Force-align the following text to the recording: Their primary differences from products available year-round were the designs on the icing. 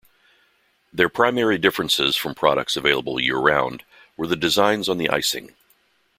Their 0.91 1.09
primary 1.09 1.59
differences 1.59 2.15
from 2.15 2.33
products 2.33 2.75
available 2.75 3.19
year-round 3.19 3.83
were 4.17 4.25
the 4.25 4.35
designs 4.35 4.89
on 4.89 4.97
the 4.97 5.11
icing. 5.11 5.53